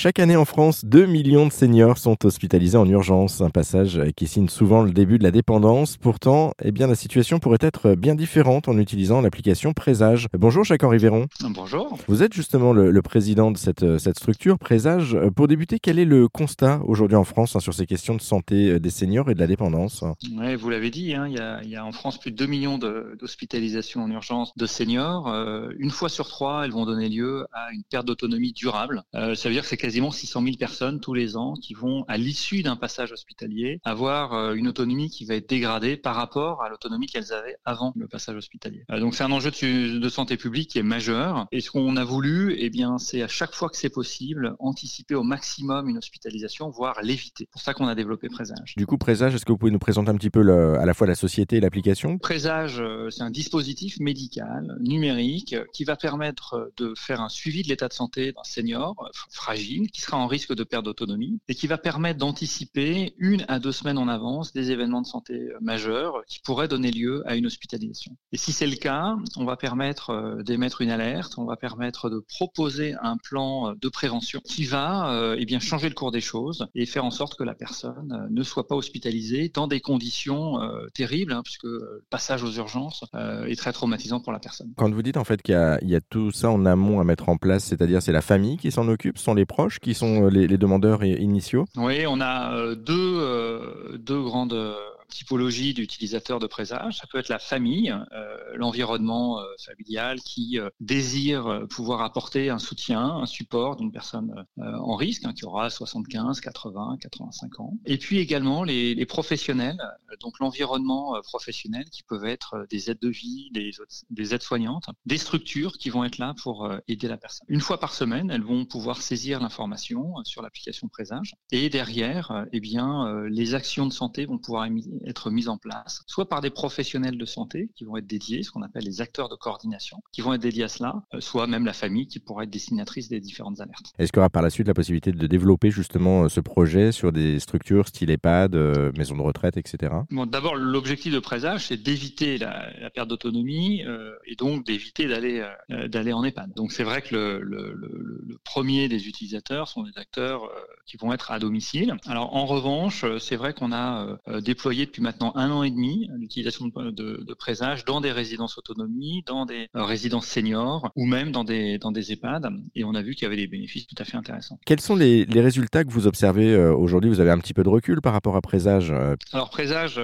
Chaque 0.00 0.20
année 0.20 0.36
en 0.36 0.44
France, 0.44 0.84
2 0.84 1.06
millions 1.06 1.48
de 1.48 1.52
seniors 1.52 1.98
sont 1.98 2.24
hospitalisés 2.24 2.78
en 2.78 2.88
urgence, 2.88 3.40
un 3.40 3.50
passage 3.50 4.00
qui 4.14 4.28
signe 4.28 4.48
souvent 4.48 4.82
le 4.82 4.92
début 4.92 5.18
de 5.18 5.24
la 5.24 5.32
dépendance. 5.32 5.96
Pourtant, 5.96 6.52
eh 6.62 6.70
bien, 6.70 6.86
la 6.86 6.94
situation 6.94 7.40
pourrait 7.40 7.58
être 7.62 7.96
bien 7.96 8.14
différente 8.14 8.68
en 8.68 8.78
utilisant 8.78 9.20
l'application 9.20 9.72
Présage. 9.72 10.28
Bonjour 10.38 10.62
Jacques-Henri 10.62 10.98
Véron. 10.98 11.26
Bonjour. 11.50 11.98
Vous 12.06 12.22
êtes 12.22 12.32
justement 12.32 12.72
le, 12.72 13.02
président 13.02 13.50
de 13.50 13.56
cette, 13.56 13.98
cette 13.98 14.20
structure 14.20 14.56
Présage. 14.56 15.18
Pour 15.34 15.48
débuter, 15.48 15.80
quel 15.80 15.98
est 15.98 16.04
le 16.04 16.28
constat 16.28 16.80
aujourd'hui 16.86 17.16
en 17.16 17.24
France 17.24 17.56
hein, 17.56 17.60
sur 17.60 17.74
ces 17.74 17.86
questions 17.86 18.14
de 18.14 18.22
santé 18.22 18.78
des 18.78 18.90
seniors 18.90 19.28
et 19.32 19.34
de 19.34 19.40
la 19.40 19.48
dépendance? 19.48 20.04
Oui, 20.32 20.54
vous 20.54 20.70
l'avez 20.70 20.90
dit, 20.90 21.12
hein, 21.14 21.26
il, 21.26 21.70
y 21.70 21.74
a, 21.74 21.84
en 21.84 21.90
France 21.90 22.20
plus 22.20 22.30
de 22.30 22.36
2 22.36 22.46
millions 22.46 22.78
d'hospitalisations 22.78 24.04
en 24.04 24.10
urgence 24.12 24.56
de 24.56 24.66
seniors. 24.66 25.26
Euh, 25.26 25.70
une 25.80 25.90
fois 25.90 26.08
sur 26.08 26.28
trois, 26.28 26.64
elles 26.64 26.70
vont 26.70 26.86
donner 26.86 27.08
lieu 27.08 27.46
à 27.52 27.72
une 27.72 27.82
perte 27.82 28.06
d'autonomie 28.06 28.52
durable. 28.52 29.02
Euh, 29.16 29.34
ça 29.34 29.48
veut 29.48 29.56
dire 29.56 29.62
que 29.62 29.68
c'est 29.68 29.87
quasiment 29.88 30.10
600 30.10 30.42
000 30.42 30.56
personnes 30.58 31.00
tous 31.00 31.14
les 31.14 31.38
ans 31.38 31.54
qui 31.54 31.72
vont, 31.72 32.04
à 32.08 32.18
l'issue 32.18 32.62
d'un 32.62 32.76
passage 32.76 33.10
hospitalier, 33.10 33.80
avoir 33.84 34.34
euh, 34.34 34.52
une 34.52 34.68
autonomie 34.68 35.08
qui 35.08 35.24
va 35.24 35.34
être 35.34 35.48
dégradée 35.48 35.96
par 35.96 36.14
rapport 36.14 36.62
à 36.62 36.68
l'autonomie 36.68 37.06
qu'elles 37.06 37.32
avaient 37.32 37.56
avant 37.64 37.94
le 37.96 38.06
passage 38.06 38.36
hospitalier. 38.36 38.84
Euh, 38.90 39.00
donc 39.00 39.14
c'est 39.14 39.24
un 39.24 39.32
enjeu 39.32 39.50
de, 39.50 40.08
santé 40.10 40.36
publique 40.36 40.68
qui 40.68 40.78
est 40.78 40.82
majeur. 40.82 41.46
Et 41.52 41.62
ce 41.62 41.70
qu'on 41.70 41.96
a 41.96 42.04
voulu, 42.04 42.54
eh 42.58 42.68
bien, 42.68 42.98
c'est 42.98 43.22
à 43.22 43.28
chaque 43.28 43.54
fois 43.54 43.70
que 43.70 43.78
c'est 43.78 43.88
possible, 43.88 44.56
anticiper 44.58 45.14
au 45.14 45.22
maximum 45.22 45.88
une 45.88 45.96
hospitalisation, 45.96 46.68
voire 46.68 47.00
l'éviter. 47.02 47.44
C'est 47.44 47.50
pour 47.50 47.62
ça 47.62 47.72
qu'on 47.72 47.88
a 47.88 47.94
développé 47.94 48.28
Présage. 48.28 48.74
Du 48.76 48.84
coup, 48.84 48.98
Présage, 48.98 49.34
est-ce 49.34 49.46
que 49.46 49.52
vous 49.52 49.58
pouvez 49.58 49.72
nous 49.72 49.78
présenter 49.78 50.10
un 50.10 50.16
petit 50.16 50.28
peu 50.28 50.46
à 50.78 50.84
la 50.84 50.92
fois 50.92 51.06
la 51.06 51.14
société 51.14 51.56
et 51.56 51.60
l'application? 51.60 52.18
Présage, 52.18 52.78
euh, 52.78 53.08
c'est 53.08 53.22
un 53.22 53.30
dispositif 53.30 53.98
médical 54.00 54.76
numérique 54.80 55.56
qui 55.72 55.84
va 55.84 55.96
permettre 55.96 56.72
de 56.76 56.92
faire 56.94 57.22
un 57.22 57.30
suivi 57.30 57.62
de 57.62 57.68
l'état 57.68 57.88
de 57.88 57.94
santé 57.94 58.32
d'un 58.32 58.44
senior 58.44 58.94
fragile 59.30 59.77
qui 59.86 60.00
sera 60.00 60.16
en 60.16 60.26
risque 60.26 60.54
de 60.54 60.64
perte 60.64 60.84
d'autonomie 60.84 61.40
et 61.48 61.54
qui 61.54 61.66
va 61.66 61.78
permettre 61.78 62.18
d'anticiper 62.18 63.14
une 63.18 63.44
à 63.48 63.58
deux 63.58 63.72
semaines 63.72 63.98
en 63.98 64.08
avance 64.08 64.52
des 64.52 64.70
événements 64.70 65.02
de 65.02 65.06
santé 65.06 65.34
euh, 65.34 65.58
majeurs 65.60 66.22
qui 66.26 66.40
pourraient 66.40 66.68
donner 66.68 66.90
lieu 66.90 67.22
à 67.26 67.36
une 67.36 67.46
hospitalisation. 67.46 68.16
Et 68.32 68.36
si 68.36 68.52
c'est 68.52 68.66
le 68.66 68.76
cas, 68.76 69.16
on 69.36 69.44
va 69.44 69.56
permettre 69.56 70.10
euh, 70.10 70.42
d'émettre 70.42 70.80
une 70.80 70.90
alerte, 70.90 71.34
on 71.38 71.44
va 71.44 71.56
permettre 71.56 72.10
de 72.10 72.18
proposer 72.18 72.94
un 73.02 73.16
plan 73.16 73.70
euh, 73.70 73.74
de 73.80 73.88
prévention 73.88 74.40
qui 74.44 74.64
va 74.64 75.34
eh 75.38 75.44
bien 75.44 75.60
changer 75.60 75.88
le 75.88 75.94
cours 75.94 76.10
des 76.10 76.20
choses 76.20 76.66
et 76.74 76.86
faire 76.86 77.04
en 77.04 77.10
sorte 77.10 77.36
que 77.36 77.44
la 77.44 77.54
personne 77.54 78.28
ne 78.30 78.42
soit 78.42 78.66
pas 78.66 78.74
hospitalisée 78.74 79.50
dans 79.52 79.66
des 79.66 79.80
conditions 79.80 80.58
terribles, 80.94 81.32
hein, 81.32 81.42
puisque 81.42 81.64
le 81.64 82.04
passage 82.10 82.42
aux 82.42 82.52
urgences 82.52 83.04
est 83.14 83.58
très 83.58 83.72
traumatisant 83.72 84.20
pour 84.20 84.32
la 84.32 84.38
personne. 84.38 84.72
Quand 84.76 84.90
vous 84.90 85.02
dites 85.02 85.16
en 85.16 85.24
fait 85.24 85.42
qu'il 85.42 85.54
y, 85.82 85.90
y, 85.90 85.94
a 85.94 86.00
tout 86.00 86.30
ça 86.30 86.50
en 86.50 86.64
amont 86.66 87.00
à 87.00 87.04
mettre 87.04 87.28
en 87.28 87.36
place, 87.36 87.64
c'est-à-dire 87.64 88.02
c'est 88.02 88.12
la 88.12 88.22
famille 88.22 88.56
qui 88.56 88.70
s'en 88.70 88.88
occupe, 88.88 89.18
sont 89.18 89.34
les 89.34 89.46
qui 89.78 89.94
sont 89.94 90.24
euh, 90.24 90.30
les, 90.30 90.46
les 90.46 90.58
demandeurs 90.58 91.04
initiaux. 91.04 91.66
Oui, 91.76 92.06
on 92.06 92.20
a 92.20 92.54
euh, 92.54 92.74
deux, 92.74 93.18
euh, 93.20 93.98
deux 93.98 94.22
grandes 94.22 94.74
typologie 95.08 95.74
d'utilisateurs 95.74 96.38
de 96.38 96.46
présage. 96.46 96.98
Ça 96.98 97.06
peut 97.06 97.18
être 97.18 97.28
la 97.28 97.38
famille, 97.38 97.94
euh, 98.12 98.36
l'environnement 98.54 99.40
euh, 99.40 99.44
familial 99.58 100.20
qui 100.20 100.58
euh, 100.58 100.70
désire 100.80 101.64
pouvoir 101.70 102.02
apporter 102.02 102.50
un 102.50 102.58
soutien, 102.58 103.00
un 103.00 103.26
support 103.26 103.76
d'une 103.76 103.90
personne 103.90 104.44
en 104.58 104.96
risque, 104.96 105.24
hein, 105.24 105.32
qui 105.32 105.44
aura 105.44 105.70
75, 105.70 106.40
80, 106.40 106.98
85 107.00 107.60
ans. 107.60 107.74
Et 107.86 107.98
puis 107.98 108.18
également 108.18 108.62
les, 108.62 109.06
professionnels, 109.06 109.78
donc 110.20 110.38
l'environnement 110.38 111.18
professionnel 111.22 111.84
qui 111.90 112.02
peuvent 112.02 112.26
être 112.26 112.66
des 112.70 112.90
aides 112.90 113.00
de 113.00 113.08
vie, 113.08 113.50
des, 113.52 113.70
des 114.10 114.34
aides 114.34 114.42
soignantes, 114.42 114.86
des 115.06 115.18
structures 115.18 115.78
qui 115.78 115.88
vont 115.88 116.04
être 116.04 116.18
là 116.18 116.34
pour 116.42 116.70
aider 116.88 117.08
la 117.08 117.16
personne. 117.16 117.46
Une 117.48 117.60
fois 117.60 117.80
par 117.80 117.94
semaine, 117.94 118.30
elles 118.30 118.42
vont 118.42 118.64
pouvoir 118.66 119.00
saisir 119.00 119.40
l'information 119.40 120.14
sur 120.24 120.42
l'application 120.42 120.88
présage 120.88 121.34
et 121.50 121.70
derrière, 121.70 122.46
eh 122.52 122.60
bien, 122.60 123.24
les 123.28 123.54
actions 123.54 123.86
de 123.86 123.92
santé 123.92 124.26
vont 124.26 124.38
pouvoir 124.38 124.66
être 125.06 125.30
mises 125.30 125.48
en 125.48 125.58
place, 125.58 126.02
soit 126.06 126.28
par 126.28 126.40
des 126.40 126.50
professionnels 126.50 127.18
de 127.18 127.24
santé 127.24 127.70
qui 127.74 127.84
vont 127.84 127.96
être 127.96 128.06
dédiés, 128.06 128.42
ce 128.42 128.50
qu'on 128.50 128.62
appelle 128.62 128.84
les 128.84 129.00
acteurs 129.00 129.28
de 129.28 129.34
coordination, 129.34 129.98
qui 130.12 130.20
vont 130.20 130.34
être 130.34 130.42
dédiés 130.42 130.64
à 130.64 130.68
cela, 130.68 131.02
euh, 131.14 131.20
soit 131.20 131.46
même 131.46 131.64
la 131.64 131.72
famille 131.72 132.06
qui 132.06 132.18
pourra 132.18 132.44
être 132.44 132.50
destinatrice 132.50 133.08
des 133.08 133.20
différentes 133.20 133.60
alertes. 133.60 133.92
Est-ce 133.98 134.12
qu'il 134.12 134.18
y 134.18 134.20
aura 134.20 134.30
par 134.30 134.42
la 134.42 134.50
suite 134.50 134.66
la 134.68 134.74
possibilité 134.74 135.12
de 135.12 135.26
développer 135.26 135.70
justement 135.70 136.24
euh, 136.24 136.28
ce 136.28 136.40
projet 136.40 136.92
sur 136.92 137.12
des 137.12 137.38
structures 137.40 137.88
style 137.88 138.10
EHPAD, 138.10 138.54
euh, 138.54 138.92
maison 138.96 139.16
de 139.16 139.22
retraite, 139.22 139.56
etc. 139.56 139.92
Bon, 140.10 140.26
D'abord, 140.26 140.56
l'objectif 140.56 141.12
de 141.12 141.18
présage, 141.18 141.66
c'est 141.66 141.76
d'éviter 141.76 142.38
la, 142.38 142.70
perte 142.94 143.08
d'autonomie 143.08 143.82
et 144.26 144.34
donc 144.36 144.64
d'éviter 144.64 145.06
d'aller 145.08 145.46
d'aller 145.68 146.12
en 146.12 146.24
EHPAD. 146.24 146.52
Donc 146.54 146.72
c'est 146.72 146.84
vrai 146.84 147.02
que 147.02 147.14
le, 147.14 147.40
le, 147.42 147.74
le, 147.74 148.38
premier 148.44 148.88
des 148.88 149.08
utilisateurs 149.08 149.68
sont 149.68 149.82
des 149.82 149.96
acteurs 149.96 150.42
qui 150.86 150.96
vont 150.96 151.12
être 151.12 151.30
à 151.30 151.38
domicile. 151.38 151.96
Alors 152.06 152.34
en 152.34 152.46
revanche, 152.46 153.04
c'est 153.18 153.36
vrai 153.36 153.52
qu'on 153.52 153.72
a 153.72 154.18
déployé 154.40 154.86
depuis 154.88 155.02
maintenant 155.02 155.32
un 155.36 155.50
an 155.50 155.62
et 155.62 155.70
demi 155.70 156.08
l'utilisation 156.18 156.66
de, 156.66 156.90
de, 156.90 157.34
présage 157.34 157.84
dans 157.84 158.00
des 158.00 158.10
résidences 158.10 158.58
autonomie, 158.58 159.22
dans 159.26 159.46
des 159.46 159.68
euh, 159.76 159.84
résidences 159.84 160.26
seniors 160.26 160.90
ou 160.96 161.06
même 161.06 161.30
dans 161.30 161.44
des, 161.44 161.78
dans 161.78 161.92
des 161.92 162.12
EHPAD. 162.12 162.48
Et 162.74 162.84
on 162.84 162.94
a 162.94 163.02
vu 163.02 163.14
qu'il 163.14 163.24
y 163.24 163.26
avait 163.26 163.36
des 163.36 163.46
bénéfices 163.46 163.86
tout 163.86 163.94
à 163.98 164.04
fait 164.04 164.16
intéressants. 164.16 164.58
Quels 164.66 164.80
sont 164.80 164.96
les, 164.96 165.24
les 165.26 165.40
résultats 165.40 165.84
que 165.84 165.90
vous 165.90 166.06
observez 166.06 166.52
euh, 166.52 166.74
aujourd'hui? 166.74 167.10
Vous 167.10 167.20
avez 167.20 167.30
un 167.30 167.38
petit 167.38 167.54
peu 167.54 167.62
de 167.62 167.68
recul 167.68 168.00
par 168.00 168.12
rapport 168.12 168.36
à 168.36 168.40
présage 168.40 168.90
euh? 168.90 169.14
Alors 169.32 169.50
présage 169.50 170.00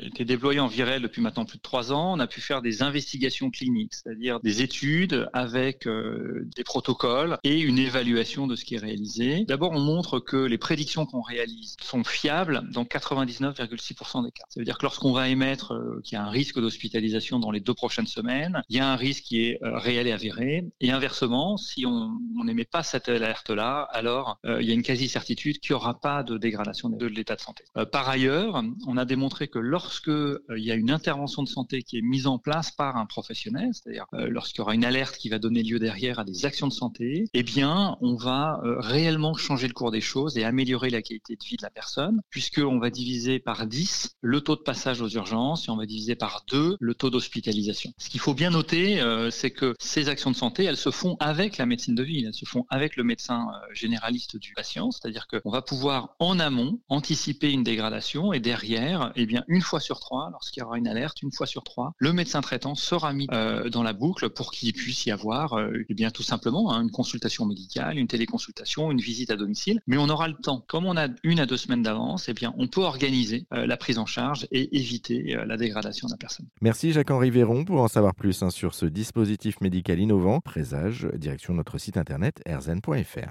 était 0.00 0.24
déployé 0.24 0.60
en 0.60 0.68
Virel 0.68 1.02
depuis 1.02 1.20
maintenant 1.20 1.44
plus 1.44 1.58
de 1.58 1.62
trois 1.62 1.92
ans. 1.92 2.14
On 2.14 2.20
a 2.20 2.26
pu 2.26 2.40
faire 2.40 2.62
des 2.62 2.82
investigations 2.82 3.50
cliniques, 3.50 3.94
c'est-à-dire 3.94 4.40
des 4.40 4.62
études 4.62 5.28
avec 5.32 5.88
des 5.88 6.64
protocoles 6.64 7.38
et 7.44 7.60
une 7.60 7.78
évaluation 7.78 8.46
de 8.46 8.56
ce 8.56 8.64
qui 8.64 8.76
est 8.76 8.78
réalisé. 8.78 9.44
D'abord, 9.46 9.72
on 9.72 9.80
montre 9.80 10.20
que 10.20 10.36
les 10.36 10.58
prédictions 10.58 11.06
qu'on 11.06 11.22
réalise 11.22 11.76
sont 11.82 12.04
fiables 12.04 12.62
dans 12.72 12.84
99,6% 12.84 14.11
des 14.20 14.32
ça 14.48 14.60
veut 14.60 14.64
dire 14.64 14.76
que 14.76 14.82
lorsqu'on 14.82 15.12
va 15.12 15.28
émettre 15.28 15.72
euh, 15.72 16.00
qu'il 16.04 16.16
y 16.16 16.18
a 16.18 16.24
un 16.24 16.30
risque 16.30 16.60
d'hospitalisation 16.60 17.38
dans 17.38 17.50
les 17.50 17.60
deux 17.60 17.74
prochaines 17.74 18.06
semaines, 18.06 18.62
il 18.68 18.76
y 18.76 18.80
a 18.80 18.88
un 18.88 18.96
risque 18.96 19.24
qui 19.24 19.44
est 19.44 19.62
euh, 19.62 19.78
réel 19.78 20.06
et 20.06 20.12
avéré. 20.12 20.64
Et 20.80 20.90
inversement, 20.90 21.56
si 21.56 21.86
on 21.86 22.18
n'émet 22.44 22.64
pas 22.64 22.82
cette 22.82 23.08
alerte-là, 23.08 23.88
alors 23.92 24.38
euh, 24.44 24.60
il 24.60 24.68
y 24.68 24.72
a 24.72 24.74
une 24.74 24.82
quasi-certitude 24.82 25.60
qu'il 25.60 25.72
n'y 25.72 25.76
aura 25.76 26.00
pas 26.00 26.22
de 26.22 26.36
dégradation 26.36 26.88
de 26.90 27.06
l'état 27.06 27.36
de 27.36 27.40
santé. 27.40 27.64
par 27.92 28.08
ailleurs, 28.08 28.62
on 28.86 28.96
a 28.96 29.04
démontré 29.04 29.48
que 29.48 29.58
lorsque 29.58 30.08
il 30.08 30.64
y 30.64 30.72
a 30.72 30.74
une 30.74 30.90
intervention 30.90 31.42
de 31.42 31.48
santé 31.48 31.82
qui 31.82 31.98
est 31.98 32.02
mise 32.02 32.26
en 32.26 32.38
place 32.38 32.70
par 32.72 32.96
un 32.96 33.06
professionnel, 33.06 33.70
c'est-à-dire 33.72 34.06
lorsqu'il 34.12 34.58
y 34.58 34.62
aura 34.62 34.74
une 34.74 34.84
alerte 34.84 35.16
qui 35.16 35.28
va 35.28 35.38
donner 35.38 35.62
lieu 35.62 35.78
derrière 35.78 36.18
à 36.18 36.24
des 36.24 36.44
actions 36.44 36.66
de 36.66 36.72
santé, 36.72 37.26
eh 37.32 37.42
bien, 37.42 37.96
on 38.00 38.16
va 38.16 38.60
réellement 38.62 39.34
changer 39.34 39.68
le 39.68 39.74
cours 39.74 39.90
des 39.90 40.00
choses 40.00 40.36
et 40.36 40.44
améliorer 40.44 40.90
la 40.90 41.02
qualité 41.02 41.36
de 41.36 41.44
vie 41.44 41.56
de 41.56 41.62
la 41.62 41.70
personne, 41.70 42.22
puisqu'on 42.30 42.78
va 42.78 42.90
diviser 42.90 43.38
par 43.38 43.66
10 43.66 44.01
le 44.20 44.40
taux 44.40 44.56
de 44.56 44.62
passage 44.62 45.00
aux 45.00 45.08
urgences 45.08 45.68
et 45.68 45.70
on 45.70 45.76
va 45.76 45.86
diviser 45.86 46.14
par 46.14 46.44
deux 46.48 46.76
le 46.80 46.94
taux 46.94 47.10
d'hospitalisation. 47.10 47.92
Ce 47.98 48.08
qu'il 48.08 48.20
faut 48.20 48.34
bien 48.34 48.50
noter, 48.50 49.00
euh, 49.00 49.30
c'est 49.30 49.50
que 49.50 49.74
ces 49.78 50.08
actions 50.08 50.30
de 50.30 50.36
santé, 50.36 50.64
elles 50.64 50.76
se 50.76 50.90
font 50.90 51.16
avec 51.20 51.58
la 51.58 51.66
médecine 51.66 51.94
de 51.94 52.02
ville, 52.02 52.26
elles 52.26 52.34
se 52.34 52.44
font 52.44 52.66
avec 52.70 52.96
le 52.96 53.04
médecin 53.04 53.48
euh, 53.48 53.74
généraliste 53.74 54.36
du 54.36 54.52
patient, 54.54 54.90
c'est-à-dire 54.90 55.26
qu'on 55.26 55.50
va 55.50 55.62
pouvoir 55.62 56.16
en 56.18 56.38
amont 56.38 56.80
anticiper 56.88 57.50
une 57.50 57.62
dégradation 57.62 58.32
et 58.32 58.40
derrière, 58.40 59.12
eh 59.16 59.26
bien, 59.26 59.44
une 59.48 59.62
fois 59.62 59.80
sur 59.80 60.00
trois, 60.00 60.30
lorsqu'il 60.30 60.62
y 60.62 60.64
aura 60.64 60.78
une 60.78 60.88
alerte, 60.88 61.22
une 61.22 61.32
fois 61.32 61.46
sur 61.46 61.62
trois, 61.62 61.94
le 61.98 62.12
médecin 62.12 62.40
traitant 62.40 62.74
sera 62.74 63.12
mis 63.12 63.26
euh, 63.32 63.68
dans 63.68 63.82
la 63.82 63.92
boucle 63.92 64.30
pour 64.30 64.52
qu'il 64.52 64.72
puisse 64.72 65.06
y 65.06 65.10
avoir, 65.10 65.58
eh 65.88 65.94
bien, 65.94 66.10
tout 66.10 66.22
simplement, 66.22 66.72
hein, 66.72 66.82
une 66.82 66.90
consultation 66.90 67.46
médicale, 67.46 67.98
une 67.98 68.06
téléconsultation, 68.06 68.90
une 68.90 69.00
visite 69.00 69.30
à 69.30 69.36
domicile, 69.36 69.80
mais 69.86 69.96
on 69.96 70.08
aura 70.08 70.28
le 70.28 70.34
temps. 70.34 70.64
Comme 70.66 70.86
on 70.86 70.96
a 70.96 71.08
une 71.22 71.40
à 71.40 71.46
deux 71.46 71.56
semaines 71.56 71.82
d'avance, 71.82 72.28
eh 72.28 72.34
bien, 72.34 72.54
on 72.58 72.68
peut 72.68 72.82
organiser 72.82 73.46
la 73.50 73.76
prise 73.76 73.91
en 73.98 74.06
charge 74.06 74.46
et 74.50 74.76
éviter 74.76 75.36
euh, 75.36 75.44
la 75.44 75.56
dégradation 75.56 76.06
de 76.06 76.12
la 76.12 76.18
personne. 76.18 76.46
Merci 76.60 76.92
Jacques-Henri 76.92 77.30
Véron 77.30 77.64
pour 77.64 77.80
en 77.80 77.88
savoir 77.88 78.14
plus 78.14 78.42
hein, 78.42 78.50
sur 78.50 78.74
ce 78.74 78.86
dispositif 78.86 79.60
médical 79.60 79.98
innovant. 79.98 80.40
Présage, 80.40 81.08
direction 81.14 81.54
notre 81.54 81.78
site 81.78 81.96
internet 81.96 82.40
erzen.fr. 82.46 83.30